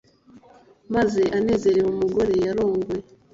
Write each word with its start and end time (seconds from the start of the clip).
maze 0.93 1.21
anezereze 1.37 1.87
umugore 1.93 2.33
yarongoye. 2.45 3.03